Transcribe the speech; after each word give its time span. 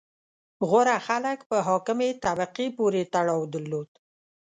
•غوره 0.67 0.97
خلک 1.07 1.39
په 1.49 1.57
حاکمې 1.67 2.09
طبقې 2.25 2.67
پورې 2.77 3.01
تړاو 3.13 3.41
درلود. 3.53 3.89